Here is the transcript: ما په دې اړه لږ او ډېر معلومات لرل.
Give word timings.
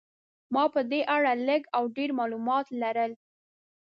ما 0.53 0.63
په 0.73 0.81
دې 0.91 1.01
اړه 1.15 1.31
لږ 1.47 1.61
او 1.77 1.83
ډېر 1.97 2.09
معلومات 2.19 2.65
لرل. 2.81 3.11